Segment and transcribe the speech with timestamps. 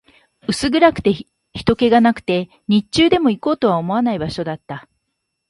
[0.47, 1.13] 薄暗くて、
[1.53, 4.89] 人気がなくて、日中でも行こうとは思わない場所だった